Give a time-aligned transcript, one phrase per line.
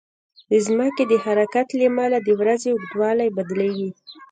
[0.49, 3.89] د ځمکې د حرکت له امله د ورځې اوږدوالی بدلېږي.